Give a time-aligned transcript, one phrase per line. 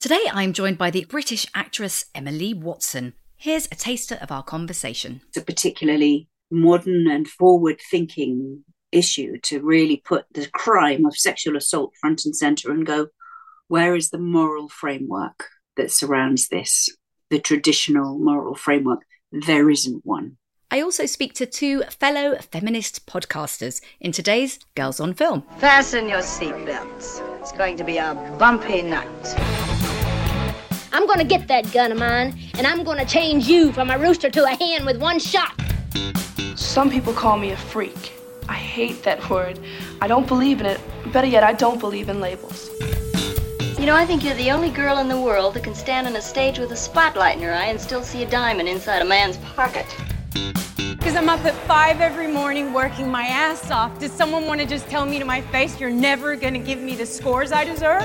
[0.00, 3.12] Today I'm joined by the British actress Emily Watson.
[3.36, 5.20] Here's a taster of our conversation.
[5.28, 11.54] It's a particularly modern and forward thinking issue to really put the crime of sexual
[11.54, 13.08] assault front and center and go,
[13.68, 16.88] where is the moral framework that surrounds this?
[17.28, 19.00] The traditional moral framework.
[19.32, 20.38] There isn't one.
[20.70, 25.42] I also speak to two fellow feminist podcasters in today's Girls on Film.
[25.58, 27.20] Fasten your seatbelts.
[27.40, 29.69] It's going to be a bumpy night.
[30.92, 34.28] I'm gonna get that gun of mine, and I'm gonna change you from a rooster
[34.30, 35.54] to a hen with one shot.
[36.56, 38.12] Some people call me a freak.
[38.48, 39.60] I hate that word.
[40.00, 40.80] I don't believe in it.
[41.12, 42.70] Better yet, I don't believe in labels.
[43.78, 46.16] You know, I think you're the only girl in the world that can stand on
[46.16, 49.04] a stage with a spotlight in her eye and still see a diamond inside a
[49.04, 49.86] man's pocket.
[50.74, 53.98] Because I'm up at five every morning working my ass off.
[54.00, 56.80] Does someone want to just tell me to my face you're never going to give
[56.80, 58.02] me the scores I deserve?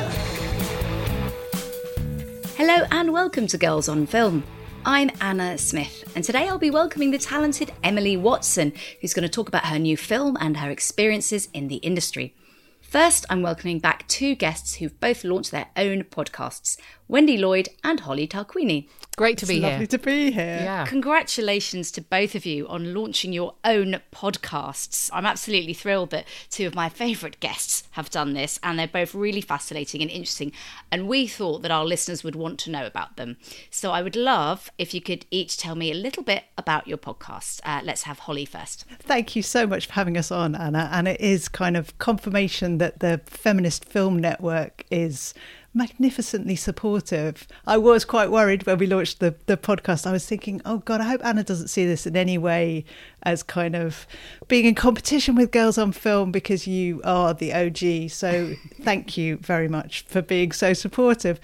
[2.58, 4.42] Hello and welcome to Girls on Film.
[4.86, 8.72] I'm Anna Smith, and today I'll be welcoming the talented Emily Watson,
[9.02, 12.34] who's going to talk about her new film and her experiences in the industry.
[12.80, 18.00] First, I'm welcoming back two guests who've both launched their own podcasts Wendy Lloyd and
[18.00, 18.88] Holly Tarquini.
[19.16, 19.72] Great to be it's here.
[19.72, 20.60] Lovely to be here.
[20.64, 20.86] Yeah.
[20.86, 25.10] Congratulations to both of you on launching your own podcasts.
[25.14, 29.16] I'm absolutely thrilled that two of my favourite guests have done this, and they're both
[29.16, 30.52] really fascinating and interesting.
[30.92, 33.38] And we thought that our listeners would want to know about them.
[33.70, 36.98] So I would love if you could each tell me a little bit about your
[36.98, 37.62] podcast.
[37.64, 38.84] Uh, let's have Holly first.
[39.00, 40.90] Thank you so much for having us on, Anna.
[40.92, 45.34] And it is kind of confirmation that the Feminist Film Network is
[45.76, 47.48] magnificently supportive.
[47.68, 50.08] I was quite worried when we launched the, the podcast.
[50.08, 52.86] I was thinking, oh God, I hope Anna doesn't see this in any way
[53.24, 54.08] as kind of
[54.48, 58.10] being in competition with Girls on Film because you are the OG.
[58.10, 61.40] So thank you very much for being so supportive.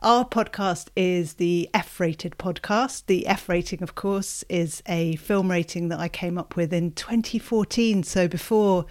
[0.00, 3.06] Our podcast is the F rated podcast.
[3.06, 6.92] The F rating, of course, is a film rating that I came up with in
[6.92, 8.02] 2014.
[8.02, 8.86] So before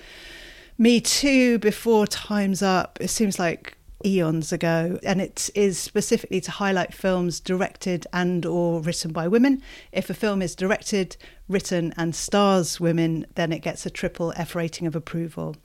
[0.77, 3.75] Me Too, before Time's Up, it seems like
[4.05, 9.61] eons ago and it is specifically to highlight films directed and or written by women
[9.91, 11.15] if a film is directed
[11.47, 15.55] written and stars women then it gets a triple f rating of approval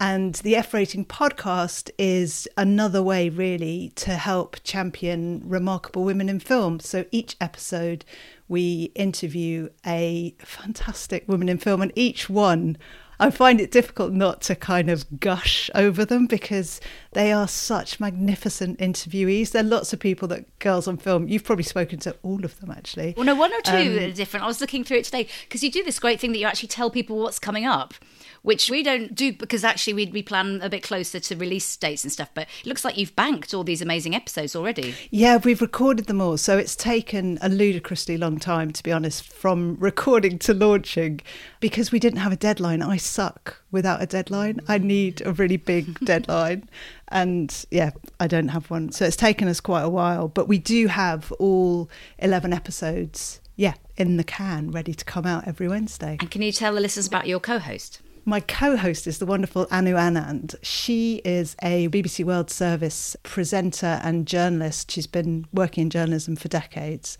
[0.00, 6.38] and the F Rating podcast is another way, really, to help champion remarkable women in
[6.38, 6.78] film.
[6.78, 8.04] So each episode,
[8.46, 12.78] we interview a fantastic woman in film, and each one
[13.20, 16.80] I find it difficult not to kind of gush over them because
[17.12, 19.50] they are such magnificent interviewees.
[19.50, 21.28] There are lots of people that girls on film.
[21.28, 23.14] You've probably spoken to all of them actually.
[23.16, 24.44] Well, no, one or two um, are different.
[24.44, 26.68] I was looking through it today because you do this great thing that you actually
[26.68, 27.94] tell people what's coming up
[28.42, 32.04] which we don't do because actually we we plan a bit closer to release dates
[32.04, 32.30] and stuff.
[32.34, 34.94] But it looks like you've banked all these amazing episodes already.
[35.10, 39.30] Yeah, we've recorded them all, so it's taken a ludicrously long time to be honest
[39.30, 41.20] from recording to launching
[41.60, 42.82] because we didn't have a deadline.
[42.82, 44.60] I suck without a deadline.
[44.68, 46.68] I need a really big deadline.
[47.08, 48.92] And yeah, I don't have one.
[48.92, 53.74] So it's taken us quite a while, but we do have all 11 episodes, yeah,
[53.96, 56.16] in the can, ready to come out every Wednesday.
[56.20, 58.00] And can you tell the listeners about your co host?
[58.28, 60.54] My co host is the wonderful Anu Anand.
[60.60, 64.90] She is a BBC World Service presenter and journalist.
[64.90, 67.16] She's been working in journalism for decades.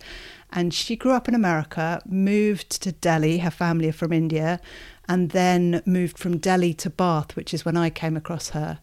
[0.51, 4.61] And she grew up in America, moved to Delhi, her family are from India,
[5.09, 8.79] and then moved from Delhi to Bath, which is when I came across her.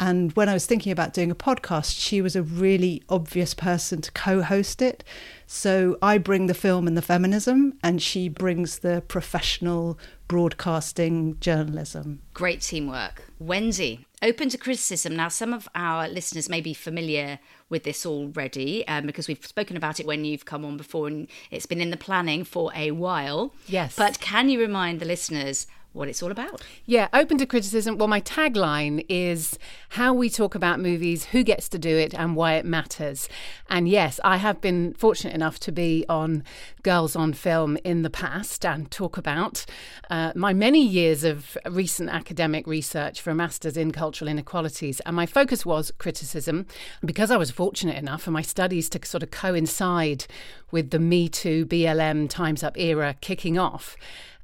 [0.00, 4.00] And when I was thinking about doing a podcast, she was a really obvious person
[4.02, 5.02] to co host it.
[5.46, 12.20] So I bring the film and the feminism, and she brings the professional broadcasting journalism.
[12.34, 13.24] Great teamwork.
[13.38, 15.16] Wendy, open to criticism.
[15.16, 17.38] Now, some of our listeners may be familiar
[17.70, 21.28] with this already um, because we've spoken about it when you've come on before and
[21.50, 23.54] it's been in the planning for a while.
[23.66, 23.96] Yes.
[23.96, 25.66] But can you remind the listeners
[25.98, 26.62] what it's all about.
[26.86, 27.98] Yeah, open to criticism.
[27.98, 29.58] Well, my tagline is
[29.90, 33.28] how we talk about movies, who gets to do it, and why it matters.
[33.68, 36.44] And yes, I have been fortunate enough to be on
[36.82, 39.66] Girls on Film in the past and talk about
[40.08, 45.00] uh, my many years of recent academic research for a master's in cultural inequalities.
[45.00, 46.66] And my focus was criticism
[47.04, 50.26] because I was fortunate enough for my studies to sort of coincide
[50.70, 53.96] with the Me Too, BLM, Time's Up era kicking off.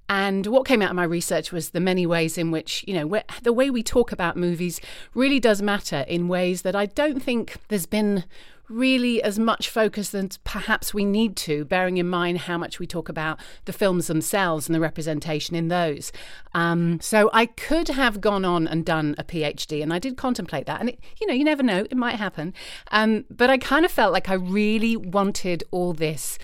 [0.08, 3.22] And what came out of my research was the many ways in which, you know,
[3.42, 4.80] the way we talk about movies
[5.14, 8.24] really does matter in ways that I don't think there's been
[8.68, 12.86] really as much focus as perhaps we need to, bearing in mind how much we
[12.86, 16.12] talk about the films themselves and the representation in those.
[16.54, 20.66] Um, so I could have gone on and done a PhD, and I did contemplate
[20.66, 20.80] that.
[20.80, 22.54] And it, you know, you never know, it might happen.
[22.90, 26.38] Um, but I kind of felt like I really wanted all this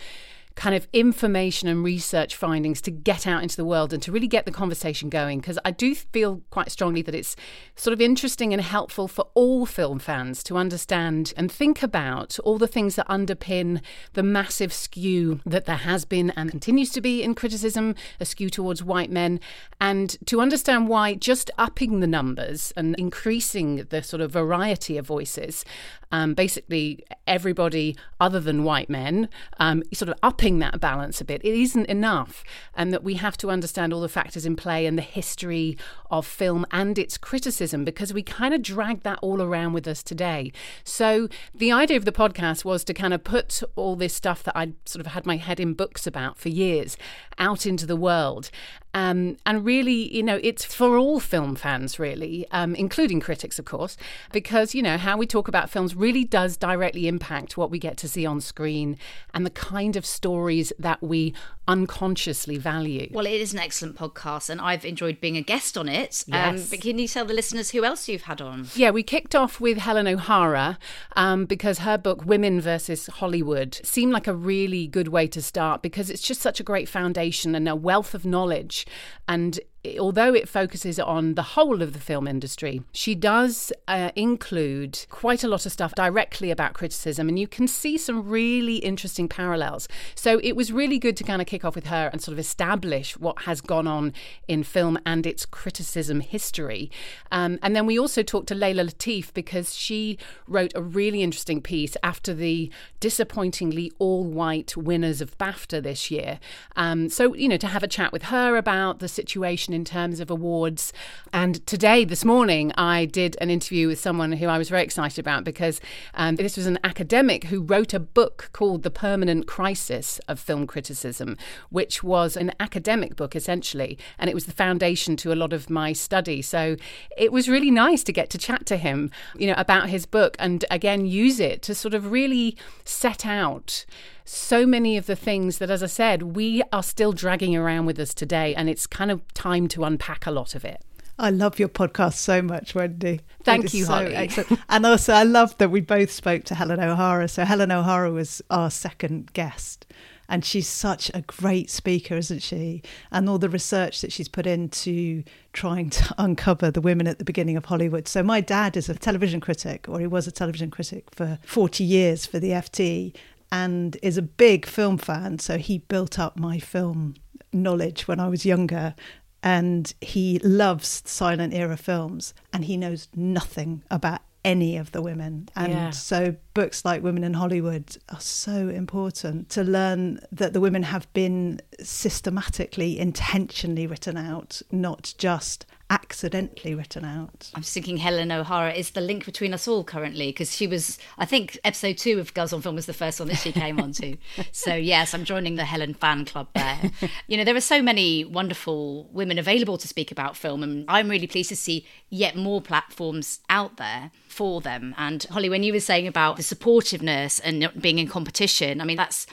[0.56, 4.26] kind of information and research findings to get out into the world and to really
[4.26, 5.41] get the conversation going.
[5.41, 7.37] Because I do feel quite strongly that it's
[7.76, 12.58] sort of interesting and helpful for all film fans to understand and think about all
[12.58, 13.81] the things that underpin
[14.14, 18.50] the massive skew that there has been and continues to be in criticism, a skew
[18.50, 19.41] towards white men,
[19.81, 25.06] and to understand why just upping the numbers and increasing the sort of variety of
[25.06, 25.64] voices
[26.12, 29.29] um, basically everybody other than white men,
[29.59, 31.45] um, sort of upping that balance a bit.
[31.45, 34.99] It isn't enough, and that we have to understand all the factors in play and
[34.99, 35.77] the history
[36.11, 40.03] of film and its criticism because we kind of drag that all around with us
[40.03, 40.53] today.
[40.85, 44.57] So the idea of the podcast was to kind of put all this stuff that
[44.57, 46.97] I'd sort of had my head in books about for years
[47.40, 48.50] out into the world.
[48.92, 53.64] Um, and really, you know, it's for all film fans, really, um, including critics, of
[53.64, 53.96] course,
[54.32, 57.96] because, you know, how we talk about films really does directly impact what we get
[57.98, 58.98] to see on screen
[59.32, 61.32] and the kind of stories that we
[61.70, 63.08] unconsciously value.
[63.12, 66.25] Well, it is an excellent podcast, and I've enjoyed being a guest on it.
[66.32, 66.70] Um, Yes.
[66.70, 68.67] but can you tell the listeners who else you've had on?
[68.75, 70.78] Yeah, we kicked off with Helen O'Hara
[71.17, 75.81] um, because her book, Women versus Hollywood, seemed like a really good way to start
[75.82, 78.87] because it's just such a great foundation and a wealth of knowledge.
[79.28, 79.61] And
[79.99, 85.43] although it focuses on the whole of the film industry, she does uh, include quite
[85.43, 89.88] a lot of stuff directly about criticism, and you can see some really interesting parallels.
[90.15, 92.38] So it was really good to kind of kick off with her and sort of
[92.38, 94.12] establish what has gone on
[94.47, 96.91] in film and its criticism history.
[97.33, 101.62] Um, and then we also talked to Leila Latif because she wrote a really interesting
[101.62, 106.38] piece after the disappointingly all white winners of BAFTA this year.
[106.76, 110.20] Um, so, you know, to have a chat with her about the situation in terms
[110.20, 110.93] of awards.
[111.32, 115.19] And today, this morning, I did an interview with someone who I was very excited
[115.19, 115.81] about because
[116.14, 120.67] um, this was an academic who wrote a book called The Permanent Crisis of Film
[120.67, 121.37] Criticism,
[121.70, 123.99] which was an academic book essentially.
[124.19, 126.43] And it was the foundation to a lot of my study.
[126.43, 126.76] So
[127.16, 130.37] it was really nice to get to chat to him, you know, about his book
[130.38, 133.84] and again use it to sort of really set out
[134.31, 137.99] so many of the things that, as I said, we are still dragging around with
[137.99, 138.55] us today.
[138.55, 140.82] And it's kind of time to unpack a lot of it.
[141.19, 143.21] I love your podcast so much, Wendy.
[143.43, 144.15] Thank you, so Holly.
[144.15, 144.61] excellent.
[144.69, 147.29] And also, I love that we both spoke to Helen O'Hara.
[147.29, 149.85] So, Helen O'Hara was our second guest.
[150.29, 152.83] And she's such a great speaker, isn't she?
[153.11, 157.25] And all the research that she's put into trying to uncover the women at the
[157.25, 158.06] beginning of Hollywood.
[158.06, 161.85] So, my dad is a television critic, or he was a television critic for 40
[161.85, 163.12] years for the FT,
[163.52, 165.38] and is a big film fan.
[165.38, 167.14] So, he built up my film
[167.52, 168.94] knowledge when I was younger
[169.43, 175.49] and he loves silent era films and he knows nothing about any of the women
[175.55, 175.91] and Yeah.
[175.91, 181.12] so books like women in hollywood are so important to learn that the women have
[181.12, 188.92] been systematically intentionally written out not just accidentally written out I'm thinking Helen O'Hara is
[188.92, 192.52] the link between us all currently because she was, I think, episode two of Girls
[192.52, 194.16] on Film was the first one that she came onto.
[194.52, 196.90] So, yes, I'm joining the Helen fan club there.
[197.26, 201.08] You know, there are so many wonderful women available to speak about film, and I'm
[201.08, 204.94] really pleased to see yet more platforms out there for them.
[204.98, 208.84] And Holly, when you were saying about the supportiveness and not being in competition, I
[208.84, 209.26] mean, that's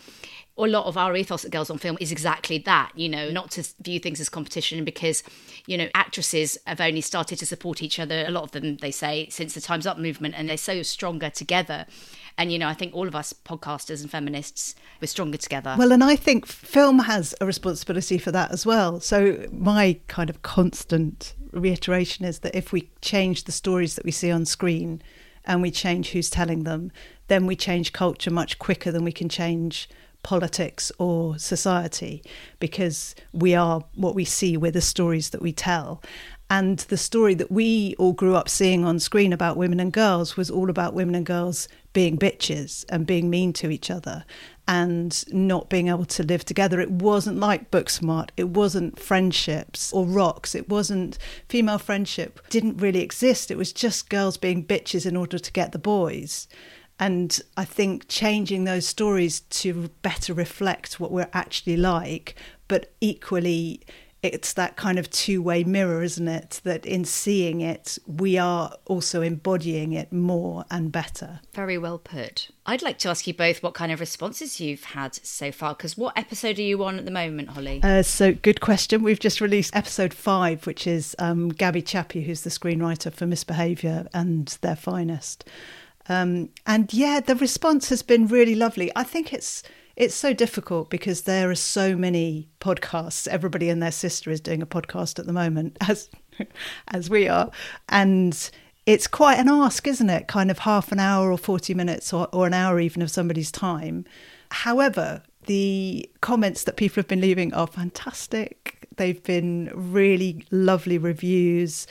[0.66, 3.52] a lot of our ethos at Girls on Film is exactly that, you know, not
[3.52, 5.24] to view things as competition because,
[5.68, 8.92] you know, actresses have only started to support each other, a lot of them, they
[8.92, 11.86] say, since the Time's Up movement, and they're so stronger together.
[12.40, 15.76] And, you know, I think all of us podcasters and feminists, we're stronger together.
[15.78, 19.00] Well, and I think film has a responsibility for that as well.
[19.00, 24.12] So, my kind of constant reiteration is that if we change the stories that we
[24.12, 25.02] see on screen
[25.46, 26.92] and we change who's telling them,
[27.28, 29.90] then we change culture much quicker than we can change
[30.24, 32.24] politics or society
[32.60, 36.02] because we are what we see, we're the stories that we tell.
[36.50, 40.38] And the story that we all grew up seeing on screen about women and girls
[40.38, 44.24] was all about women and girls being bitches and being mean to each other
[44.68, 46.80] and not being able to live together.
[46.80, 48.30] It wasn't like Booksmart.
[48.38, 50.56] It wasn't friendships or rocks.
[50.56, 51.18] It wasn't
[51.50, 52.40] female friendship.
[52.50, 53.50] Didn't really exist.
[53.50, 56.48] It was just girls being bitches in order to get the boys.
[57.00, 62.36] And I think changing those stories to better reflect what we're actually like,
[62.68, 63.82] but equally
[64.24, 66.62] it's that kind of two way mirror, isn't it?
[66.64, 71.40] That in seeing it, we are also embodying it more and better.
[71.54, 72.50] Very well put.
[72.66, 75.98] I'd like to ask you both what kind of responses you've had so far, because
[75.98, 77.80] what episode are you on at the moment, Holly?
[77.84, 79.04] Uh, so, good question.
[79.04, 84.08] We've just released episode five, which is um, Gaby Chiappe, who's the screenwriter for Misbehaviour
[84.14, 85.46] and Their Finest.
[86.10, 88.92] Um, and yeah, the response has been really lovely.
[88.96, 89.64] I think it's
[89.96, 93.28] it's so difficult because there are so many podcasts.
[93.28, 96.10] Everybody and their sister is doing a podcast at the moment, as
[96.90, 97.52] as we are,
[97.90, 98.50] and
[98.86, 100.28] it's quite an ask, isn't it?
[100.28, 103.52] Kind of half an hour or forty minutes or, or an hour even of somebody's
[103.52, 104.06] time.
[104.50, 108.88] However, the comments that people have been leaving are fantastic.
[108.98, 111.88] They've been really lovely reviews.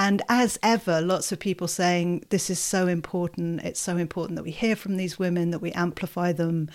[0.00, 3.60] And as ever, lots of people saying this is so important.
[3.60, 6.70] It's so important that we hear from these women, that we amplify them,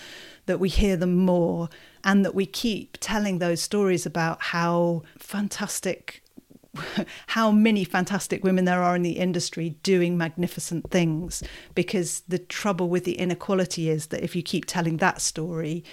[0.46, 1.68] that we hear them more,
[2.04, 6.22] and that we keep telling those stories about how fantastic.
[7.28, 11.42] How many fantastic women there are in the industry doing magnificent things.
[11.74, 15.86] Because the trouble with the inequality is that if you keep telling that story,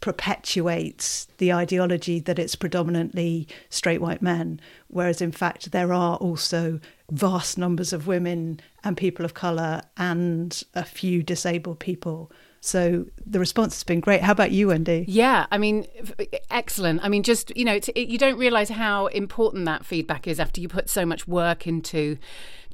[0.00, 6.80] perpetuates the ideology that it's predominantly straight white men, whereas in fact there are also
[7.10, 12.30] vast numbers of women and people of colour and a few disabled people.
[12.60, 14.22] So the response has been great.
[14.22, 15.04] How about you, Wendy?
[15.06, 15.86] Yeah, I mean,
[16.50, 17.00] excellent.
[17.04, 20.60] I mean, just, you know, it, you don't realise how important that feedback is after
[20.60, 22.18] you put so much work into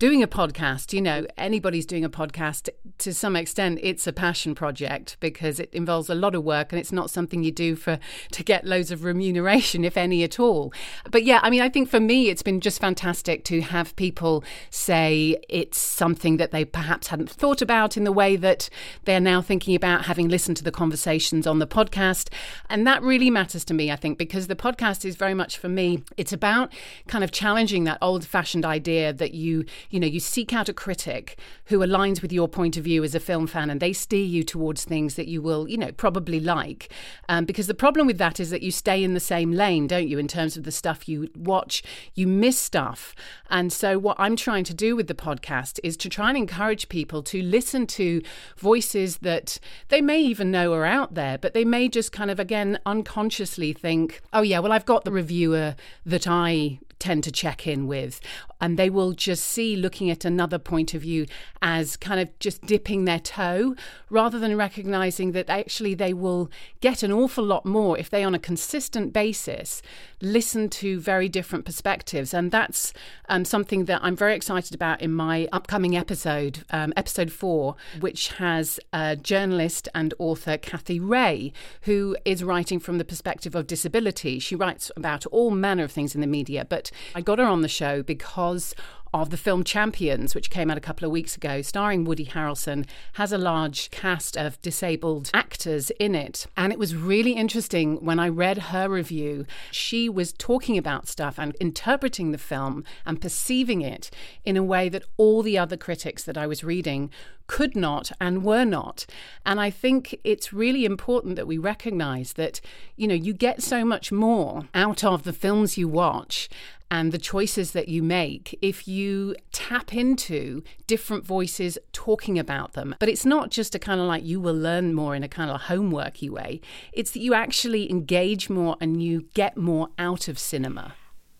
[0.02, 2.68] doing a podcast, you know, anybody's doing a podcast
[2.98, 6.80] to some extent, it's a passion project because it involves a lot of work and
[6.80, 8.00] it's not something you do for
[8.32, 10.72] to get loads of remuneration, if any at all.
[11.08, 14.42] But yeah, I mean, I think for me, it's been just fantastic to have people
[14.70, 18.68] say it's something that they perhaps hadn't thought about in the way that
[19.04, 22.28] they're now thinking about having listened to the conversations on the podcast.
[22.68, 25.68] And that really matters to me, I think, because the podcast is very much for
[25.68, 26.72] me, it's about
[27.06, 30.72] kind of challenging that old fashioned idea that you you know, you seek out a
[30.72, 34.24] critic who aligns with your point of view as a film fan and they steer
[34.24, 36.90] you towards things that you will, you know, probably like.
[37.28, 40.08] Um, because the problem with that is that you stay in the same lane, don't
[40.08, 41.82] you, in terms of the stuff you watch,
[42.14, 43.14] you miss stuff.
[43.50, 46.88] And so, what I'm trying to do with the podcast is to try and encourage
[46.88, 48.22] people to listen to
[48.56, 49.58] voices that
[49.88, 53.72] they may even know are out there, but they may just kind of, again, unconsciously
[53.72, 58.20] think, oh, yeah, well, I've got the reviewer that I tend to check in with.
[58.60, 61.26] And they will just see looking at another point of view
[61.60, 63.74] as kind of just dipping their toe
[64.08, 66.48] rather than recognizing that actually they will
[66.80, 69.82] get an awful lot more if they, on a consistent basis,
[70.20, 72.32] listen to very different perspectives.
[72.32, 72.92] And that's
[73.28, 78.28] um, something that I'm very excited about in my upcoming episode, um, episode four, which
[78.34, 84.38] has a journalist and author Cathy Reay, who is writing from the perspective of disability.
[84.38, 87.62] She writes about all manner of things in the media, but I got her on
[87.62, 88.74] the show because
[89.14, 92.86] of the film Champions, which came out a couple of weeks ago, starring Woody Harrelson,
[93.14, 96.46] has a large cast of disabled actors in it.
[96.56, 99.44] And it was really interesting when I read her review.
[99.70, 104.10] She was talking about stuff and interpreting the film and perceiving it
[104.44, 107.10] in a way that all the other critics that I was reading
[107.46, 109.04] could not and were not.
[109.44, 112.62] And I think it's really important that we recognize that,
[112.96, 116.48] you know, you get so much more out of the films you watch
[116.92, 122.94] and the choices that you make if you tap into different voices talking about them.
[122.98, 125.50] But it's not just a kind of like you will learn more in a kind
[125.50, 126.60] of homeworky way,
[126.92, 130.94] it's that you actually engage more and you get more out of cinema.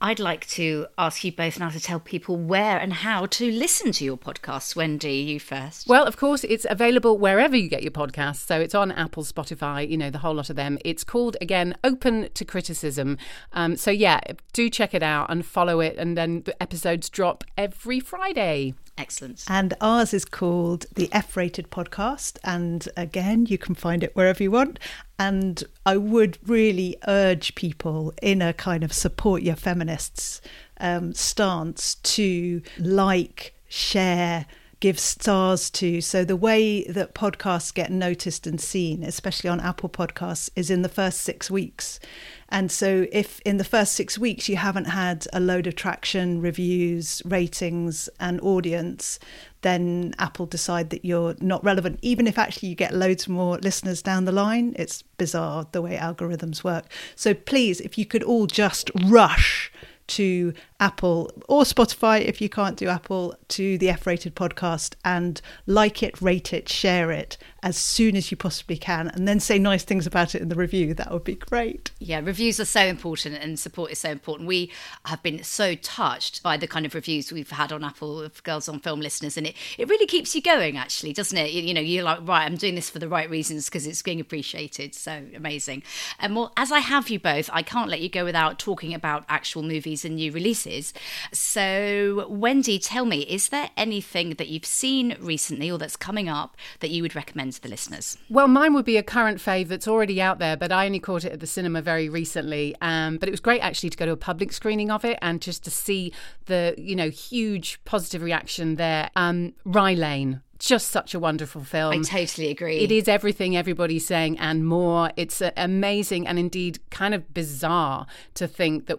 [0.05, 3.93] I'd like to ask you both now to tell people where and how to listen
[3.93, 4.75] to your podcasts.
[4.75, 5.87] Wendy, you first.
[5.87, 8.45] Well, of course, it's available wherever you get your podcasts.
[8.45, 10.77] So it's on Apple, Spotify, you know, the whole lot of them.
[10.85, 13.17] It's called, again, Open to Criticism.
[13.53, 14.19] Um, so yeah,
[14.53, 15.95] do check it out and follow it.
[15.97, 18.75] And then the episodes drop every Friday.
[18.99, 19.45] Excellent.
[19.49, 22.39] And ours is called the F Rated Podcast.
[22.45, 24.79] And again, you can find it wherever you want.
[25.19, 30.41] And I would really urge people in a kind of support your feminists
[30.79, 34.47] um, stance to like, share,
[34.83, 36.01] give stars to.
[36.01, 40.83] So the way that podcasts get noticed and seen, especially on Apple Podcasts, is in
[40.83, 42.01] the first six weeks.
[42.49, 46.41] And so, if in the first six weeks you haven't had a load of traction,
[46.41, 49.21] reviews, ratings, and audience,
[49.61, 54.03] then Apple decide that you're not relevant, even if actually you get loads more listeners
[54.03, 54.75] down the line.
[54.77, 56.87] It's bizarre the way algorithms work.
[57.15, 59.73] So, please, if you could all just rush
[60.17, 65.41] to Apple or Spotify if you can't do Apple to the F rated podcast and
[65.67, 69.59] like it, rate it, share it, as soon as you possibly can and then say
[69.59, 70.95] nice things about it in the review.
[70.95, 71.93] That would be great.
[72.01, 74.49] Yeah, reviews are so important and support is so important.
[74.49, 74.73] We
[75.07, 78.69] have been so touched by the kind of reviews we've had on Apple of Girls
[78.69, 81.53] on Film listeners, and it, it really keeps you going, actually, doesn't it?
[81.53, 84.03] You, you know, you're like, right, I'm doing this for the right reasons because it's
[84.03, 84.95] being appreciated.
[84.95, 85.85] So amazing.
[86.19, 89.25] And well, as I have you both, I can't let you go without talking about
[89.29, 90.93] actual movies and new releases.
[91.33, 96.57] So, Wendy, tell me, is there anything that you've seen recently or that's coming up
[96.81, 98.19] that you would recommend to the listeners?
[98.29, 101.25] Well, mine would be a current fave that's already out there, but I only caught
[101.25, 102.75] it at the cinema very recently.
[102.81, 105.41] Um, but it was great actually to go to a public screening of it and
[105.41, 106.13] just to see
[106.47, 109.11] the you know huge positive reaction there.
[109.17, 111.93] Um, Rye Lane just such a wonderful film.
[111.93, 112.79] I totally agree.
[112.79, 115.11] It is everything everybody's saying and more.
[115.17, 118.99] It's uh, amazing and indeed kind of bizarre to think that,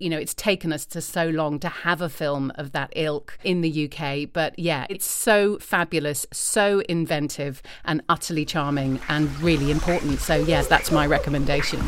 [0.00, 3.38] you know, it's taken us to so long to have a film of that ilk
[3.44, 4.28] in the UK.
[4.32, 10.18] But yeah, it's so fabulous, so inventive, and utterly charming and really important.
[10.18, 11.78] So, yes, that's my recommendation.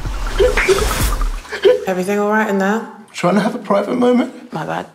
[1.88, 2.92] Everything all right in there?
[3.12, 4.52] Trying to have a private moment?
[4.52, 4.88] My bad.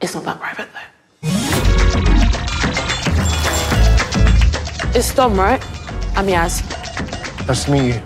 [0.00, 0.99] It's not that private, though.
[4.92, 5.62] It's Dom, right?
[6.16, 6.66] I'm Yaz.
[7.46, 8.02] Nice to meet you.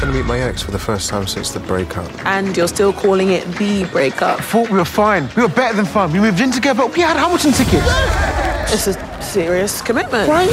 [0.00, 2.10] Gonna meet my ex for the first time since the breakup.
[2.24, 4.40] And you're still calling it the breakup.
[4.40, 5.28] Thought we were fine.
[5.36, 6.12] We were better than fun.
[6.12, 6.84] We moved in together.
[6.84, 7.84] But we had Hamilton tickets.
[8.72, 10.26] It's a serious commitment.
[10.26, 10.48] Right?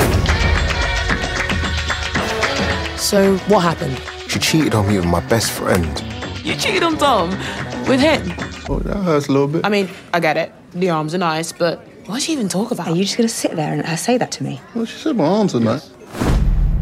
[3.00, 3.98] So, what happened?
[4.30, 6.04] She cheated on me with my best friend.
[6.44, 7.32] You cheated on Dom
[7.88, 8.22] with him.
[8.70, 9.66] Oh, that hurts a little bit.
[9.66, 10.54] I mean, I get it.
[10.72, 12.88] The arms are nice, but what'd she even talk about?
[12.88, 14.62] Are you just going to sit there and let her say that to me?
[14.74, 15.91] Well, she said my arms are nice.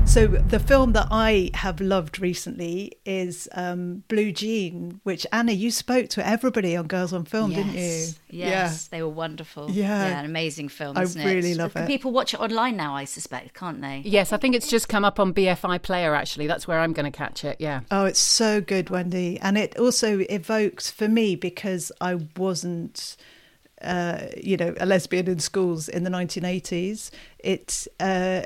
[0.09, 5.69] So the film that I have loved recently is um, Blue Jean, which Anna, you
[5.69, 7.59] spoke to everybody on Girls on Film, yes.
[7.59, 8.13] didn't you?
[8.47, 9.69] Yes, they were wonderful.
[9.69, 10.07] Yeah.
[10.07, 10.97] yeah an amazing film.
[10.97, 11.57] I isn't really it?
[11.57, 11.87] love Can it.
[11.87, 14.01] People watch it online now, I suspect, can't they?
[14.03, 16.47] Yes, I think it's just come up on BFI Player, actually.
[16.47, 17.81] That's where I'm going to catch it, yeah.
[17.91, 19.39] Oh, it's so good, Wendy.
[19.39, 23.15] And it also evokes for me because I wasn't.
[23.81, 27.11] Uh, you know, a lesbian in schools in the 1980s.
[27.39, 28.43] It uh,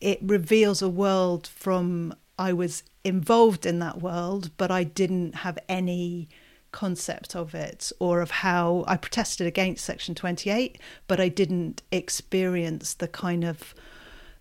[0.00, 5.58] it reveals a world from I was involved in that world, but I didn't have
[5.68, 6.28] any
[6.72, 12.94] concept of it or of how I protested against Section 28, but I didn't experience
[12.94, 13.74] the kind of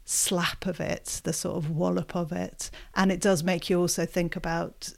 [0.05, 2.71] slap of it, the sort of wallop of it.
[2.95, 4.93] And it does make you also think about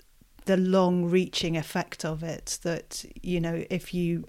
[0.45, 4.25] the long reaching effect of it that, you know, if you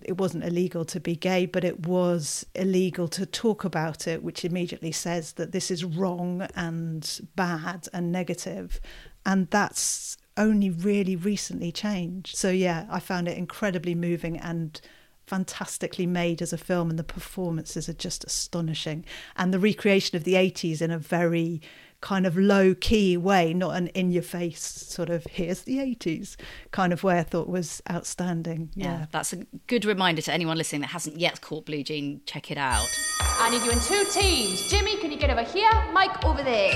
[0.00, 4.44] it wasn't illegal to be gay, but it was illegal to talk about it, which
[4.44, 8.80] immediately says that this is wrong and bad and negative.
[9.26, 12.36] And that's only really recently changed.
[12.36, 14.80] So, yeah, I found it incredibly moving and
[15.26, 19.04] fantastically made as a film, and the performances are just astonishing.
[19.36, 21.60] And the recreation of the 80s in a very
[22.00, 26.36] kind of low key way, not an in your face sort of here's the 80s
[26.70, 28.70] kind of way I thought was outstanding.
[28.74, 28.86] Yeah.
[29.00, 29.06] Yeah.
[29.10, 32.20] that's a good reminder to anyone listening that hasn't yet caught Blue Jean.
[32.26, 32.86] Check it out.
[33.20, 34.68] I need you in two teams.
[34.68, 35.70] Jimmy, can you get over here?
[35.92, 36.72] Mike, over there.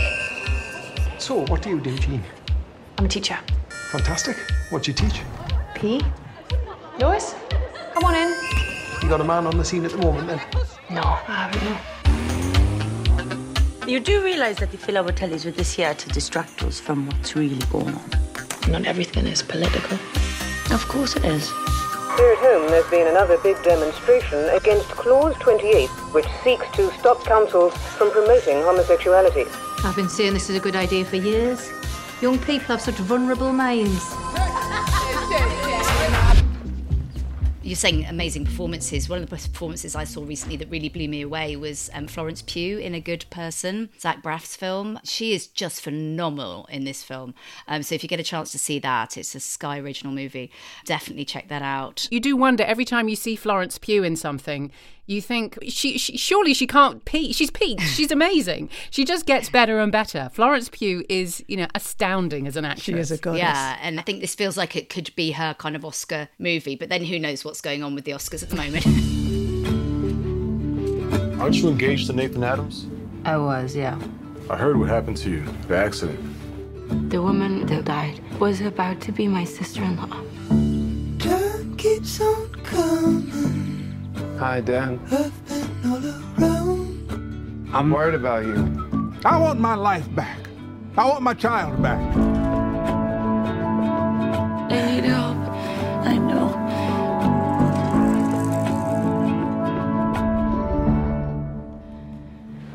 [1.19, 2.23] So, what do you do, Jean?
[2.99, 3.39] I'm a teacher.
[3.91, 4.37] Fantastic.
[4.71, 5.23] What do you teach?
[5.75, 6.03] P.
[6.99, 7.35] Lewis,
[7.95, 8.35] come on in.
[9.03, 10.41] You got a man on the scene at the moment, then?
[10.91, 11.65] No, I haven't.
[11.65, 11.79] No.
[13.87, 17.35] You do realise that the filler will tell this here to distract us from what's
[17.35, 18.11] really going on.
[18.69, 19.99] Not everything is political.
[20.73, 21.51] Of course it is.
[21.51, 27.25] Here at home, there's been another big demonstration against Clause 28, which seeks to stop
[27.25, 29.47] councils from promoting homosexuality.
[29.85, 31.69] I've been saying this is a good idea for years.
[32.21, 34.15] Young people have such vulnerable minds.
[37.73, 39.09] You're saying amazing performances.
[39.09, 42.07] One of the best performances I saw recently that really blew me away was um,
[42.07, 45.01] Florence Pugh in A Good Person, Zach Braff's film.
[45.05, 47.35] She is just phenomenal in this film.
[47.67, 50.51] Um, so if you get a chance to see that, it's a Sky original movie.
[50.85, 52.09] Definitely check that out.
[52.11, 54.71] You do wonder every time you see Florence Pugh in something,
[55.07, 57.35] you think she, she surely she can't peak.
[57.35, 57.83] She's peaked.
[57.83, 58.71] She's amazing.
[58.91, 60.31] She just gets better and better.
[60.33, 62.85] Florence Pugh is, you know, astounding as an actress.
[62.85, 63.41] She is a goddess.
[63.41, 66.77] Yeah, and I think this feels like it could be her kind of Oscar movie,
[66.77, 68.87] but then who knows what's going on with the Oscars at the moment.
[71.41, 72.87] Aren't you engaged to Nathan Adams?
[73.25, 73.99] I was, yeah.
[74.49, 76.21] I heard what happened to you, the accident.
[77.11, 80.23] The woman that died was about to be my sister in law.
[81.19, 83.72] Time keeps on coming.
[84.43, 84.99] Hi, Dan.
[87.73, 89.15] I'm worried about you.
[89.25, 90.37] I want my life back.
[90.97, 92.01] I want my child back.
[94.69, 95.37] I need help.
[96.05, 96.49] I know.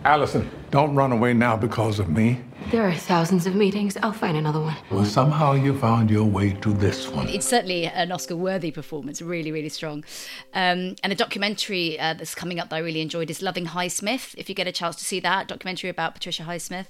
[0.06, 2.40] Allison, don't run away now because of me.
[2.70, 3.96] There are thousands of meetings.
[4.04, 4.76] I'll find another one.
[4.92, 7.30] Well, somehow you found your way to this one.
[7.30, 10.04] It's certainly an Oscar worthy performance, really, really strong.
[10.54, 14.36] Um, and a documentary uh, that's coming up that I really enjoyed is Loving Highsmith.
[14.38, 16.88] If you get a chance to see that, documentary about Patricia Highsmith.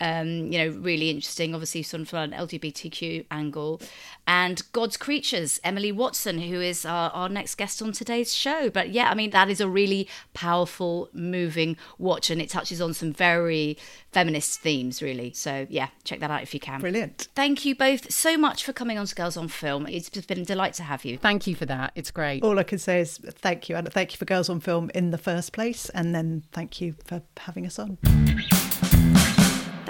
[0.00, 3.80] Um, you know, really interesting, obviously, sort of from an LGBTQ angle.
[4.26, 8.70] And God's Creatures, Emily Watson, who is our, our next guest on today's show.
[8.70, 12.94] But yeah, I mean, that is a really powerful, moving watch, and it touches on
[12.94, 13.76] some very
[14.12, 15.32] feminist themes, really.
[15.32, 16.80] So yeah, check that out if you can.
[16.80, 17.28] Brilliant.
[17.34, 19.86] Thank you both so much for coming on to Girls on Film.
[19.86, 21.18] It's been a delight to have you.
[21.18, 21.92] Thank you for that.
[21.94, 22.42] It's great.
[22.42, 25.10] All I can say is thank you, and thank you for Girls on Film in
[25.10, 27.98] the first place, and then thank you for having us on.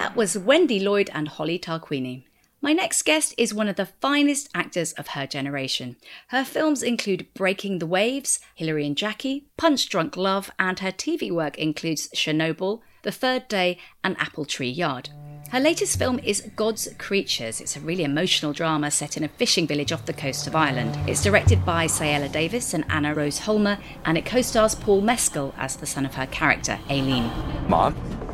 [0.03, 2.25] That was Wendy Lloyd and Holly Tarquini.
[2.61, 5.95] My next guest is one of the finest actors of her generation.
[6.27, 11.31] Her films include Breaking the Waves, Hilary and Jackie, Punch Drunk Love, and her TV
[11.31, 15.09] work includes Chernobyl, The Third Day, and Apple Tree Yard.
[15.51, 17.61] Her latest film is God's Creatures.
[17.61, 20.99] It's a really emotional drama set in a fishing village off the coast of Ireland.
[21.07, 25.55] It's directed by Saela Davis and Anna Rose Holmer, and it co stars Paul Mescal
[25.57, 27.31] as the son of her character, Aileen.
[27.69, 28.32] Mom?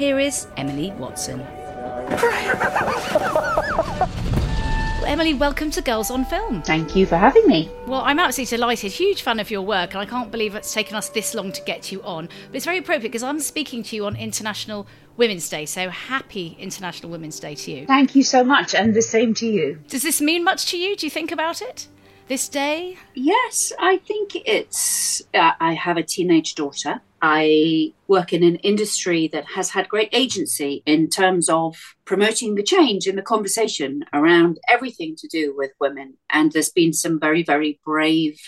[0.00, 1.40] Here is Emily Watson.
[5.06, 6.62] Emily, welcome to Girls on Film.
[6.62, 7.70] Thank you for having me.
[7.86, 8.92] Well, I'm absolutely delighted.
[8.92, 11.62] Huge fan of your work, and I can't believe it's taken us this long to
[11.64, 12.30] get you on.
[12.46, 14.86] But it's very appropriate because I'm speaking to you on International
[15.18, 15.66] Women's Day.
[15.66, 17.86] So happy International Women's Day to you.
[17.86, 19.80] Thank you so much, and the same to you.
[19.88, 20.96] Does this mean much to you?
[20.96, 21.88] Do you think about it?
[22.30, 22.96] This day?
[23.12, 25.20] Yes, I think it's.
[25.34, 27.02] Uh, I have a teenage daughter.
[27.20, 32.62] I work in an industry that has had great agency in terms of promoting the
[32.62, 36.18] change in the conversation around everything to do with women.
[36.30, 38.38] And there's been some very, very brave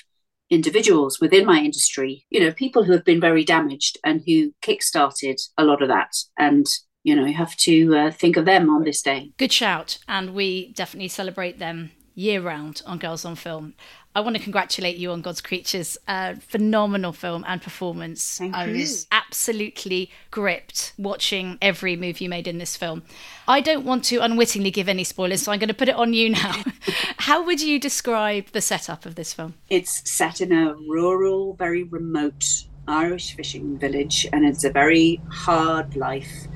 [0.48, 5.42] individuals within my industry, you know, people who have been very damaged and who kickstarted
[5.58, 6.12] a lot of that.
[6.38, 6.68] And
[7.02, 9.32] you know, you have to uh, think of them on this day.
[9.38, 9.98] Good shout.
[10.06, 13.74] And we definitely celebrate them year round on Girls on Film.
[14.14, 15.96] I want to congratulate you on God's Creatures.
[16.06, 18.38] Uh, phenomenal film and performance.
[18.38, 18.80] Thank I you.
[18.80, 23.04] was absolutely gripped watching every move you made in this film.
[23.48, 26.12] I don't want to unwittingly give any spoilers, so I'm going to put it on
[26.12, 26.62] you now.
[27.18, 29.54] How would you describe the setup of this film?
[29.70, 32.44] It's set in a rural, very remote
[32.86, 36.46] Irish fishing village, and it's a very hard life.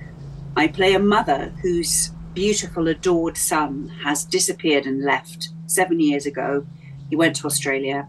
[0.56, 6.66] I play a mother whose beautiful, adored son has disappeared and left seven years ago.
[7.08, 8.06] He went to Australia,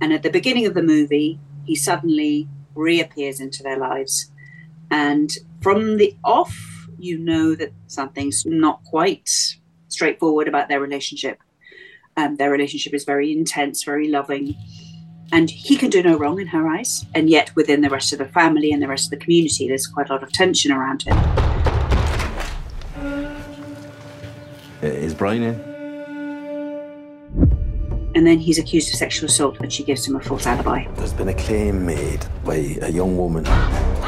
[0.00, 4.32] and at the beginning of the movie, he suddenly reappears into their lives.
[4.90, 5.30] And
[5.62, 9.30] from the off, you know that something's not quite
[9.86, 11.38] straightforward about their relationship.
[12.16, 14.56] Um, their relationship is very intense, very loving.
[15.32, 17.04] And he can do no wrong in her eyes.
[17.14, 19.86] And yet, within the rest of the family and the rest of the community, there's
[19.86, 21.59] quite a lot of tension around him.
[25.20, 25.54] Is Brian in?
[28.14, 30.86] And then he's accused of sexual assault, and she gives him a false alibi.
[30.94, 33.44] There's been a claim made by a young woman.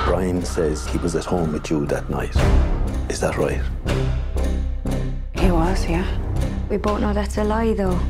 [0.07, 2.35] Brian says he was at home with you that night.
[3.11, 3.61] Is that right?
[5.35, 6.07] He was, yeah.
[6.71, 8.01] We both know that's a lie, though.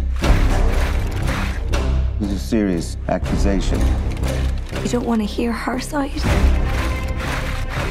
[2.21, 3.81] It's a serious accusation.
[4.85, 6.23] You don't want to hear her side?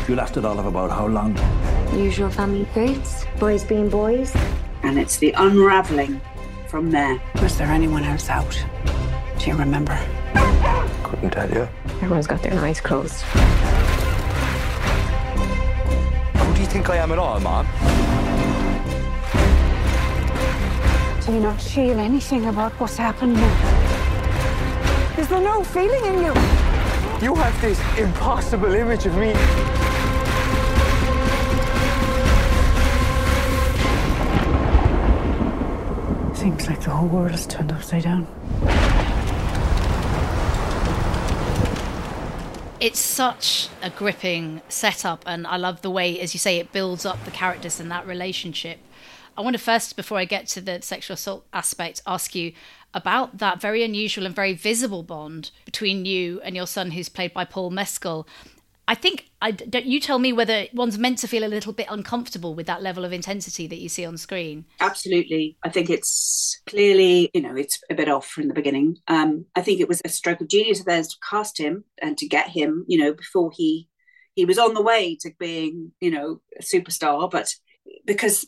[0.07, 1.37] You lasted all of about how long?
[1.93, 3.25] Usual family traits.
[3.37, 4.33] Boys being boys.
[4.83, 6.19] And it's the unraveling
[6.67, 7.21] from there.
[7.41, 8.65] Was there anyone else out?
[9.39, 9.97] Do you remember?
[11.03, 11.67] Couldn't tell you.
[12.01, 13.21] Everyone's got their eyes closed.
[16.41, 17.65] Who do you think I am at all, Mom?
[21.25, 25.17] Do you not feel anything about what's happened now?
[25.17, 26.33] Is there no feeling in you?
[27.21, 29.33] You have this impossible image of me.
[36.91, 38.27] The whole world has turned upside down.
[42.81, 47.05] It's such a gripping setup, and I love the way, as you say, it builds
[47.05, 48.79] up the characters and that relationship.
[49.37, 52.51] I want to first, before I get to the sexual assault aspect, ask you
[52.93, 57.33] about that very unusual and very visible bond between you and your son, who's played
[57.33, 58.27] by Paul Mescal.
[58.91, 59.85] I think I don't.
[59.85, 63.05] You tell me whether one's meant to feel a little bit uncomfortable with that level
[63.05, 64.65] of intensity that you see on screen.
[64.81, 65.55] Absolutely.
[65.63, 68.97] I think it's clearly, you know, it's a bit off from the beginning.
[69.07, 72.17] Um, I think it was a stroke of genius of theirs to cast him and
[72.17, 73.87] to get him, you know, before he
[74.35, 77.55] he was on the way to being, you know, a superstar, but
[78.05, 78.45] because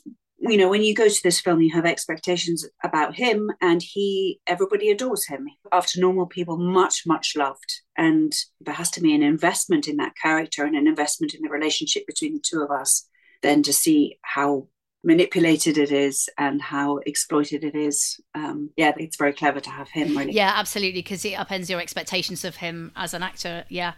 [0.50, 4.40] you know, when you go to this film, you have expectations about him, and he,
[4.46, 5.46] everybody adores him.
[5.72, 7.80] After Normal People, much, much loved.
[7.96, 11.48] And there has to be an investment in that character and an investment in the
[11.48, 13.08] relationship between the two of us,
[13.42, 14.68] then to see how
[15.04, 18.20] manipulated it is and how exploited it is.
[18.34, 20.32] Um, yeah, it's very clever to have him really.
[20.32, 23.64] Yeah, absolutely, because it upends your expectations of him as an actor.
[23.68, 23.92] Yeah.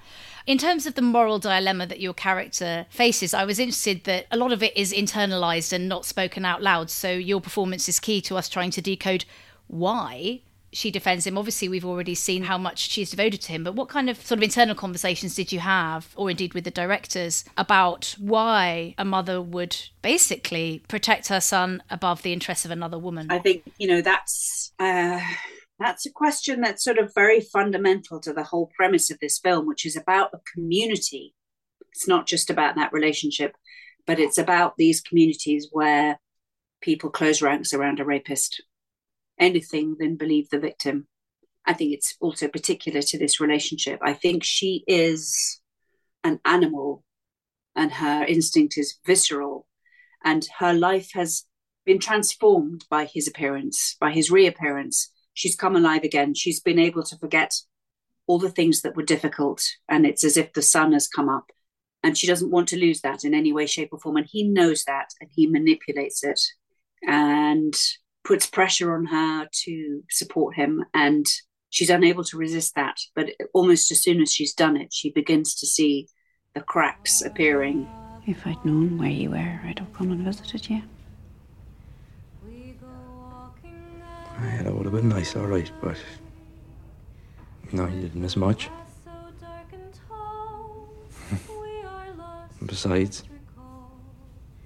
[0.46, 4.36] In terms of the moral dilemma that your character faces, I was interested that a
[4.36, 6.90] lot of it is internalized and not spoken out loud.
[6.90, 9.24] So your performance is key to us trying to decode
[9.68, 10.40] why
[10.76, 11.38] she defends him.
[11.38, 14.38] Obviously, we've already seen how much she's devoted to him, but what kind of sort
[14.38, 19.40] of internal conversations did you have, or indeed with the directors, about why a mother
[19.40, 23.26] would basically protect her son above the interests of another woman?
[23.30, 24.72] I think, you know, that's.
[24.78, 25.20] Uh...
[25.78, 29.66] That's a question that's sort of very fundamental to the whole premise of this film,
[29.66, 31.34] which is about a community.
[31.92, 33.54] It's not just about that relationship,
[34.06, 36.18] but it's about these communities where
[36.80, 38.62] people close ranks around a rapist
[39.38, 41.06] anything than believe the victim.
[41.64, 43.98] I think it's also particular to this relationship.
[44.02, 45.60] I think she is
[46.22, 47.02] an animal
[47.76, 49.66] and her instinct is visceral,
[50.24, 51.44] and her life has
[51.84, 55.12] been transformed by his appearance, by his reappearance.
[55.34, 56.34] She's come alive again.
[56.34, 57.52] She's been able to forget
[58.26, 61.50] all the things that were difficult, and it's as if the sun has come up.
[62.02, 64.16] And she doesn't want to lose that in any way, shape, or form.
[64.16, 66.40] And he knows that, and he manipulates it.
[67.06, 67.74] And
[68.26, 71.24] puts pressure on her to support him and
[71.70, 72.96] she's unable to resist that.
[73.14, 76.08] But almost as soon as she's done it she begins to see
[76.54, 77.88] the cracks appearing.
[78.26, 80.82] If i'd known where you were i'd have come and visited you.
[84.42, 85.96] Yeah, that would have been nice all right but
[87.72, 88.68] no you didn't miss much.
[92.66, 93.22] Besides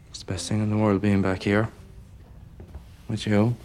[0.09, 1.68] it's the best thing in the world being back here
[3.11, 3.57] with you.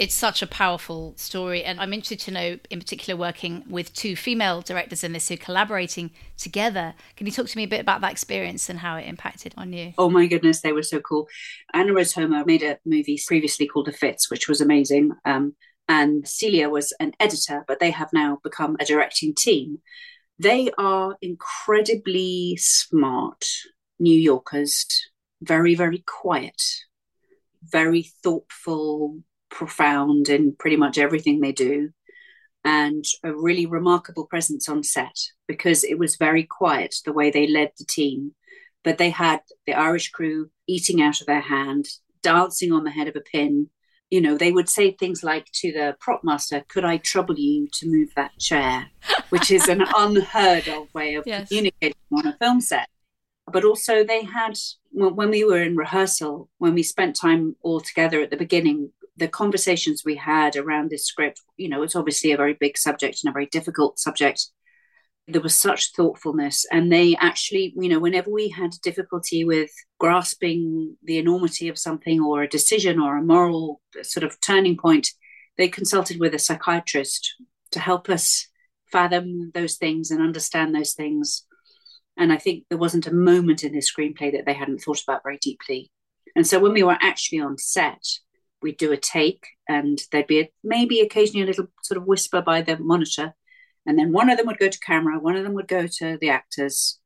[0.00, 4.16] It's such a powerful story, and I'm interested to know, in particular, working with two
[4.16, 6.94] female directors in this who are collaborating together.
[7.16, 9.74] Can you talk to me a bit about that experience and how it impacted on
[9.74, 9.92] you?
[9.98, 11.28] Oh my goodness, they were so cool.
[11.74, 15.10] Anna Rose Holmer made a movie previously called The Fits, which was amazing.
[15.26, 15.54] Um,
[15.86, 19.80] and Celia was an editor, but they have now become a directing team.
[20.38, 23.44] They are incredibly smart
[24.00, 24.86] New Yorkers,
[25.42, 26.60] very, very quiet,
[27.62, 31.90] very thoughtful, profound in pretty much everything they do,
[32.64, 37.46] and a really remarkable presence on set because it was very quiet the way they
[37.46, 38.34] led the team.
[38.82, 41.86] But they had the Irish crew eating out of their hand,
[42.22, 43.68] dancing on the head of a pin.
[44.08, 47.68] You know, they would say things like to the prop master, Could I trouble you
[47.74, 48.88] to move that chair?
[49.28, 51.48] Which is an unheard of way of yes.
[51.48, 52.88] communicating on a film set
[53.52, 54.54] but also they had
[54.92, 59.28] when we were in rehearsal when we spent time all together at the beginning the
[59.28, 63.30] conversations we had around this script you know it's obviously a very big subject and
[63.30, 64.46] a very difficult subject.
[65.28, 70.96] There was such thoughtfulness and they actually you know whenever we had difficulty with grasping
[71.04, 75.10] the enormity of something or a decision or a moral sort of turning point
[75.56, 77.34] they consulted with a psychiatrist
[77.70, 78.48] to help us
[78.90, 81.44] fathom those things and understand those things
[82.20, 85.22] and I think there wasn't a moment in this screenplay that they hadn't thought about
[85.22, 85.90] very deeply.
[86.36, 88.04] And so when we were actually on set,
[88.60, 92.42] we'd do a take and there'd be a, maybe occasionally a little sort of whisper
[92.42, 93.32] by the monitor.
[93.86, 96.18] And then one of them would go to camera, one of them would go to
[96.20, 97.00] the actors,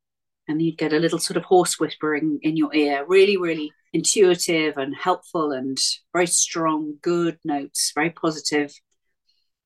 [0.48, 4.77] and you'd get a little sort of horse whispering in your ear, really, really intuitive
[4.77, 5.79] and helpful and
[6.12, 8.74] very strong, good notes, very positive.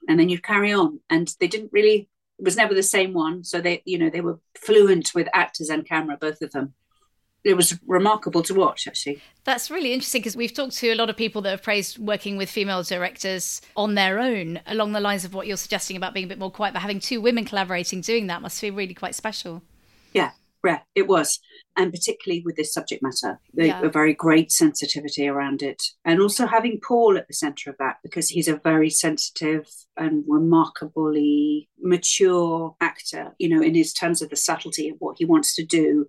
[0.07, 1.01] And then you'd carry on.
[1.09, 3.45] And they didn't really it was never the same one.
[3.45, 6.75] So they, you know, they were fluent with actors and camera, both of them.
[7.45, 9.23] It was remarkable to watch, actually.
[9.45, 12.37] That's really interesting because we've talked to a lot of people that have praised working
[12.37, 16.27] with female directors on their own, along the lines of what you're suggesting about being
[16.27, 16.75] a bit more quiet.
[16.75, 19.63] But having two women collaborating doing that must be really quite special.
[20.13, 20.33] Yeah,
[20.65, 21.39] yeah, it was.
[21.77, 23.81] And particularly with this subject matter, yeah.
[23.83, 25.81] a very great sensitivity around it.
[26.05, 29.69] And also having Paul at the centre of that, because he's a very sensitive
[29.99, 35.25] and remarkably mature actor, you know, in his terms of the subtlety of what he
[35.25, 36.07] wants to do.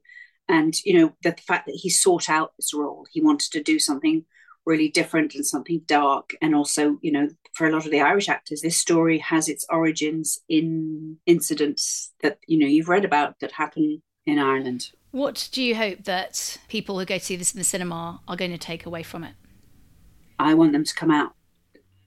[0.48, 3.80] And, you know, the fact that he sought out this role, he wanted to do
[3.80, 4.26] something
[4.66, 6.32] really different and something dark.
[6.42, 9.66] And also, you know, for a lot of the Irish actors, this story has its
[9.70, 14.92] origins in incidents that, you know, you've read about that happen in Ireland.
[15.12, 18.36] What do you hope that people who go to see this in the cinema are
[18.36, 19.34] going to take away from it?
[20.38, 21.34] I want them to come out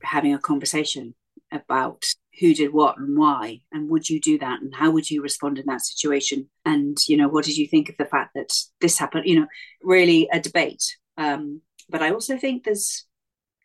[0.02, 1.14] having a conversation
[1.52, 2.04] about
[2.40, 5.58] who did what and why and would you do that and how would you respond
[5.58, 6.48] in that situation?
[6.64, 9.26] And you know what did you think of the fact that this happened?
[9.26, 9.46] You know
[9.82, 10.82] really a debate.
[11.16, 13.06] Um but i also think there's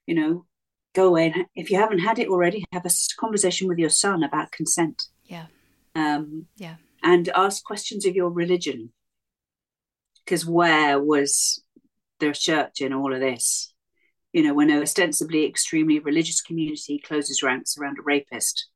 [0.05, 0.45] you know
[0.93, 4.23] go away and if you haven't had it already have a conversation with your son
[4.23, 5.03] about consent.
[5.25, 5.45] Yeah.
[5.95, 6.75] Um yeah.
[7.03, 8.91] and ask questions of your religion.
[10.25, 11.63] Because where was
[12.19, 13.73] the church in all of this
[14.33, 18.67] you know, when an ostensibly extremely religious community closes ranks around a rapist,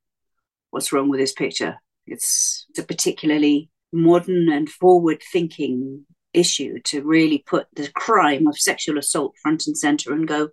[0.72, 1.78] what's wrong with this picture?
[2.08, 8.58] It's, it's a particularly modern and forward thinking issue to really put the crime of
[8.58, 10.50] sexual assault front and center and go,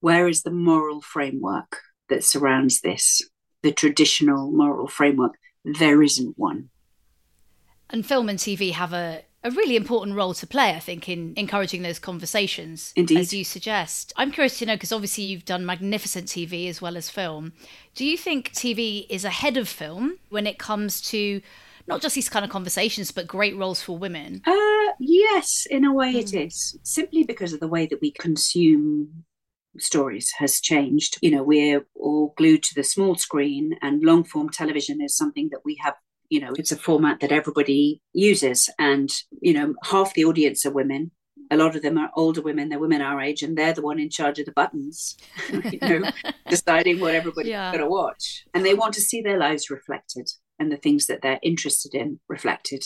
[0.00, 1.78] where is the moral framework
[2.08, 3.22] that surrounds this?
[3.62, 5.34] The traditional moral framework.
[5.64, 6.70] There isn't one.
[7.88, 11.34] And film and TV have a a really important role to play, I think, in
[11.36, 13.18] encouraging those conversations, Indeed.
[13.18, 14.12] as you suggest.
[14.16, 17.52] I'm curious to know because obviously you've done magnificent TV as well as film.
[17.94, 21.40] Do you think TV is ahead of film when it comes to
[21.88, 24.42] not just these kind of conversations, but great roles for women?
[24.46, 26.20] Uh, yes, in a way mm.
[26.20, 26.78] it is.
[26.84, 29.24] Simply because of the way that we consume
[29.78, 31.18] stories has changed.
[31.20, 35.48] You know, we're all glued to the small screen, and long form television is something
[35.50, 35.94] that we have
[36.32, 38.70] you know it's a format that everybody uses.
[38.78, 39.10] And
[39.42, 41.10] you know half the audience are women.
[41.50, 42.70] A lot of them are older women.
[42.70, 45.18] They're women our age and they're the one in charge of the buttons
[45.52, 46.10] you know
[46.48, 47.70] deciding what everybody's yeah.
[47.70, 48.44] going to watch.
[48.54, 52.18] And they want to see their lives reflected and the things that they're interested in
[52.28, 52.82] reflected.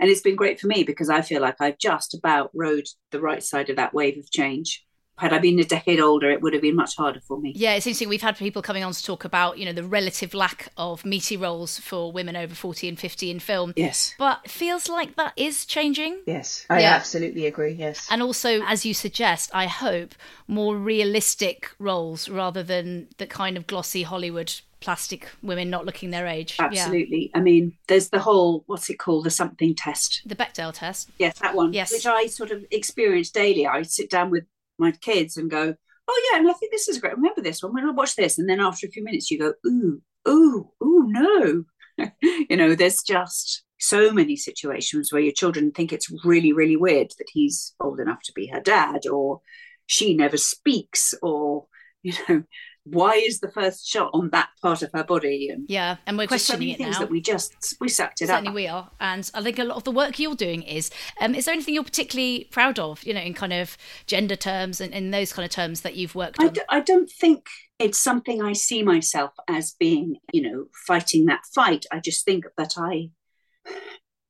[0.00, 3.20] And it's been great for me because i feel like i've just about rode the
[3.20, 4.84] right side of that wave of change
[5.16, 7.52] had I been a decade older, it would have been much harder for me.
[7.54, 8.08] Yeah, it's interesting.
[8.08, 11.36] We've had people coming on to talk about, you know, the relative lack of meaty
[11.36, 13.72] roles for women over 40 and 50 in film.
[13.76, 14.14] Yes.
[14.18, 16.20] But it feels like that is changing.
[16.26, 16.94] Yes, I yeah.
[16.94, 17.72] absolutely agree.
[17.72, 18.08] Yes.
[18.10, 20.14] And also, as you suggest, I hope
[20.48, 24.52] more realistic roles rather than the kind of glossy Hollywood
[24.84, 26.56] plastic women not looking their age.
[26.58, 27.30] Absolutely.
[27.32, 27.38] Yeah.
[27.38, 31.08] I mean, there's the whole what's it called, the something test, the Bechdel test.
[31.18, 31.72] Yes, that one.
[31.72, 33.66] Yes, which I sort of experience daily.
[33.66, 34.44] I sit down with
[34.78, 35.74] my kids and go,
[36.08, 37.16] oh yeah, and I think this is great.
[37.16, 39.54] Remember this one when I watch this, and then after a few minutes you go,
[39.66, 41.64] ooh, ooh, ooh, no.
[42.22, 47.12] you know, there's just so many situations where your children think it's really, really weird
[47.18, 49.40] that he's old enough to be her dad, or
[49.86, 51.66] she never speaks, or
[52.02, 52.42] you know,
[52.84, 55.48] why is the first shot on that part of her body?
[55.48, 57.00] And yeah, and we're questioning it things now.
[57.00, 58.54] that we just we sucked it Certainly up.
[58.54, 60.90] we are, and I think a lot of the work you're doing is.
[61.20, 63.02] Um, is there anything you're particularly proud of?
[63.04, 66.14] You know, in kind of gender terms and in those kind of terms that you've
[66.14, 66.52] worked I on.
[66.52, 67.46] D- I don't think
[67.78, 71.86] it's something I see myself as being, you know, fighting that fight.
[71.90, 73.10] I just think that I,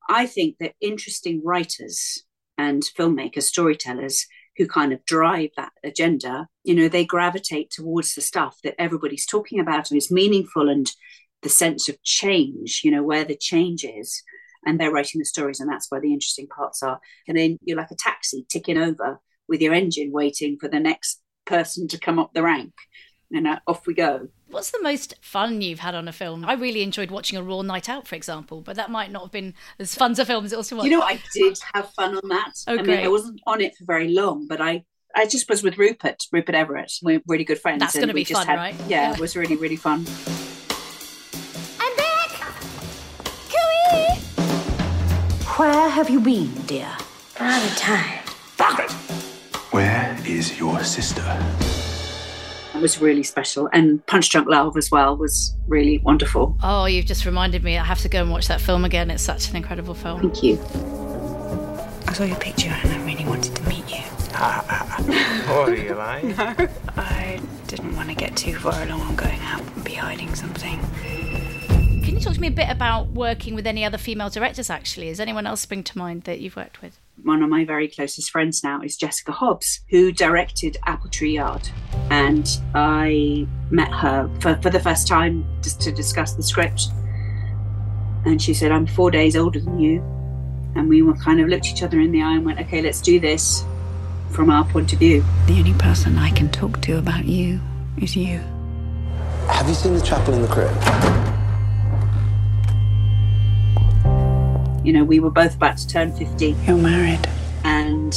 [0.08, 2.24] I think that interesting writers
[2.56, 8.20] and filmmakers, storytellers who kind of drive that agenda, you know, they gravitate towards the
[8.20, 10.90] stuff that everybody's talking about and is meaningful and
[11.42, 14.22] the sense of change, you know, where the change is.
[14.66, 16.98] And they're writing the stories, and that's where the interesting parts are.
[17.28, 21.20] And then you're like a taxi ticking over with your engine waiting for the next
[21.44, 22.72] person to come up the rank.
[23.34, 24.28] And uh, off we go.
[24.48, 26.44] What's the most fun you've had on a film?
[26.44, 29.32] I really enjoyed watching a Royal Night Out, for example, but that might not have
[29.32, 30.70] been as fun to film as it was.
[30.70, 32.52] You know, I did have fun on that.
[32.68, 33.04] Oh, I mean, great.
[33.04, 34.84] I wasn't on it for very long, but I,
[35.16, 36.92] I just was with Rupert, Rupert Everett.
[37.02, 37.80] We're really good friends.
[37.80, 38.76] That's going to be fun, had- right?
[38.86, 40.06] Yeah, it was really, really fun.
[41.80, 42.30] I'm back!
[43.50, 44.20] Cooey!
[45.58, 46.92] Where have you been, dear?
[47.40, 48.20] Rather tired.
[49.72, 51.22] Where is your sister?
[52.84, 53.70] It was really special.
[53.72, 56.54] And Punch Drunk Love as well was really wonderful.
[56.62, 57.78] Oh, you've just reminded me.
[57.78, 59.10] I have to go and watch that film again.
[59.10, 60.20] It's such an incredible film.
[60.20, 60.58] Thank you.
[62.06, 64.02] I saw your picture and I really wanted to meet you.
[64.02, 66.36] what oh, are you lying?
[66.36, 66.68] No,
[66.98, 70.78] I didn't want to get too far along on going out and be hiding something.
[72.04, 75.08] Can you talk to me a bit about working with any other female directors, actually?
[75.08, 77.00] Is anyone else spring to mind that you've worked with?
[77.22, 81.68] One of my very closest friends now is Jessica Hobbs, who directed Apple Tree Yard.
[82.10, 86.88] And I met her for, for the first time just to discuss the script.
[88.24, 90.00] And she said, I'm four days older than you.
[90.74, 93.00] And we were kind of looked each other in the eye and went, okay, let's
[93.00, 93.64] do this
[94.30, 95.24] from our point of view.
[95.46, 97.60] The only person I can talk to about you
[97.96, 98.40] is you.
[99.48, 101.33] Have you seen the chapel in the crypt?
[104.84, 106.54] You know, we were both about to turn 50.
[106.66, 107.26] You're married.
[107.64, 108.14] And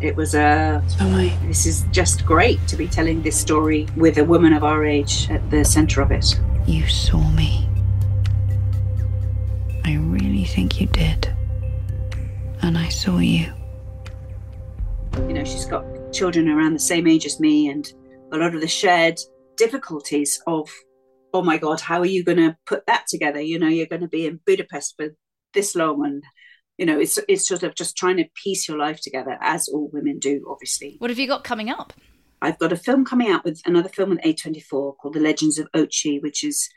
[0.00, 0.82] it was a.
[0.88, 1.36] So am I.
[1.46, 5.30] This is just great to be telling this story with a woman of our age
[5.30, 6.40] at the centre of it.
[6.66, 7.68] You saw me.
[9.84, 11.26] I really think you did.
[12.62, 13.52] And I saw you.
[15.28, 17.86] You know, she's got children around the same age as me, and
[18.32, 19.20] a lot of the shared
[19.58, 20.70] difficulties of
[21.34, 23.40] oh my God, how are you going to put that together?
[23.42, 25.08] You know, you're going to be in Budapest for
[25.56, 26.22] this long and
[26.78, 29.90] you know it's it's sort of just trying to piece your life together as all
[29.92, 31.92] women do obviously What have you got coming up?
[32.42, 35.70] I've got a film coming out with another film with A24 called The Legends of
[35.72, 36.68] Ochi, which is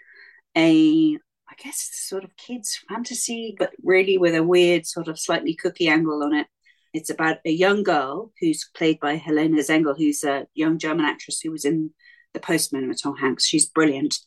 [0.56, 5.56] a, I guess sort of kids fantasy, but really with a weird sort of slightly
[5.56, 6.48] cookie angle on it.
[6.94, 11.42] It's about a young girl who's played by Helena Zengel, who's a young German actress
[11.42, 11.92] who was in
[12.34, 13.46] The Postman with Tom Hanks.
[13.46, 14.18] She's brilliant.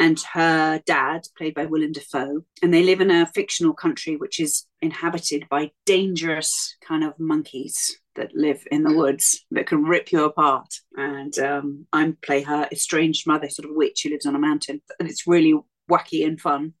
[0.00, 4.40] And her dad, played by Willem Dafoe, and they live in a fictional country which
[4.40, 10.10] is inhabited by dangerous kind of monkeys that live in the woods that can rip
[10.10, 10.72] you apart.
[10.96, 14.80] And um, I play her estranged mother, sort of witch who lives on a mountain.
[14.98, 15.54] And it's really
[15.90, 16.72] wacky and fun.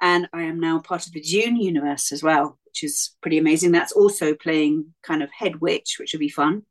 [0.00, 3.70] And I am now part of the Dune universe as well, which is pretty amazing.
[3.70, 6.62] That's also playing kind of head witch, which will be fun.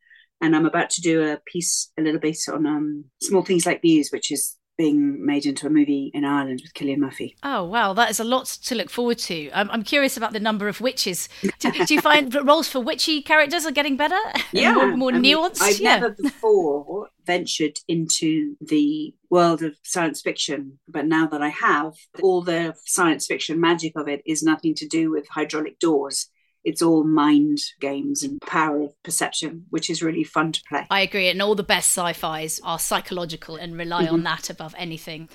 [0.41, 3.82] And I'm about to do a piece a little bit on um, small things like
[3.82, 7.36] these, which is being made into a movie in Ireland with Cillian Murphy.
[7.43, 9.51] Oh wow, that is a lot to look forward to.
[9.51, 11.30] I'm, I'm curious about the number of witches.
[11.59, 14.19] Do, do you find that roles for witchy characters are getting better?
[14.51, 15.61] Yeah, more, more I mean, nuanced.
[15.61, 15.95] I've yeah.
[15.95, 22.43] never before ventured into the world of science fiction, but now that I have, all
[22.43, 26.30] the science fiction magic of it is nothing to do with hydraulic doors.
[26.64, 30.88] It's all mind games and power of perception, which is really fun to play.
[30.89, 34.24] I agree, and all the best sci-fis are psychological and rely on Mhm.
[34.24, 35.28] that above anything.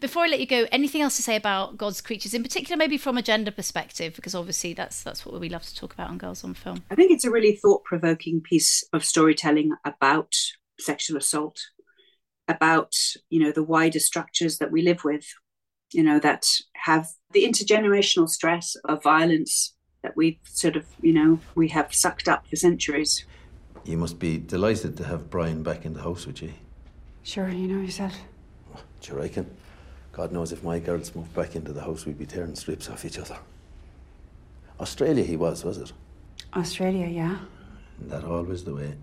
[0.00, 2.98] Before I let you go, anything else to say about God's creatures, in particular, maybe
[2.98, 6.18] from a gender perspective, because obviously that's that's what we love to talk about on
[6.18, 6.84] Girls on Film.
[6.90, 10.34] I think it's a really thought provoking piece of storytelling about
[10.78, 11.58] sexual assault,
[12.46, 12.92] about,
[13.30, 15.24] you know, the wider structures that we live with,
[15.92, 19.73] you know, that have the intergenerational stress of violence
[20.04, 23.24] that we've sort of, you know, we have sucked up for centuries.
[23.86, 26.52] You must be delighted to have Brian back in the house with you.
[27.22, 28.12] Sure, you know yourself.
[29.00, 29.50] Sure, I can.
[30.12, 33.06] God knows if my girls moved back into the house, we'd be tearing strips off
[33.06, 33.38] each other.
[34.78, 35.92] Australia, he was, was it?
[36.54, 37.38] Australia, yeah.
[37.98, 38.94] And that always the way.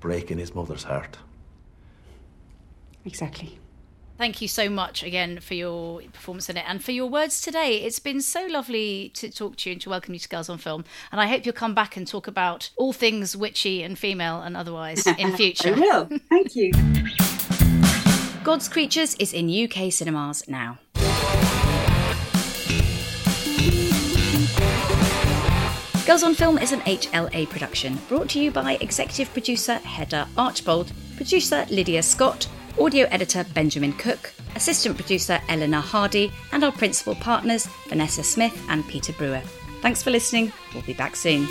[0.00, 1.18] Breaking his mother's heart.
[3.04, 3.59] Exactly.
[4.20, 7.76] Thank you so much again for your performance in it and for your words today.
[7.76, 10.58] It's been so lovely to talk to you and to welcome you to Girls on
[10.58, 10.84] Film.
[11.10, 14.58] And I hope you'll come back and talk about all things witchy and female and
[14.58, 15.74] otherwise in future.
[15.74, 16.10] I will.
[16.28, 16.70] Thank you.
[18.44, 20.78] God's Creatures is in UK cinemas now.
[26.04, 30.92] Girls on Film is an HLA production brought to you by executive producer Hedda Archbold,
[31.16, 32.46] producer Lydia Scott,
[32.78, 38.86] audio editor Benjamin Cook, assistant producer Eleanor Hardy, and our principal partners Vanessa Smith and
[38.86, 39.42] Peter Brewer.
[39.80, 40.52] Thanks for listening.
[40.74, 41.48] We'll be back soon.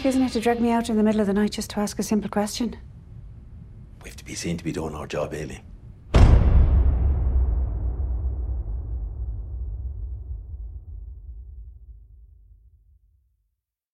[0.00, 1.78] Mike, isn't it, to drag me out in the middle of the night just to
[1.78, 2.74] ask a simple question?
[4.02, 5.60] We have to be seen to be doing our job, Ailey.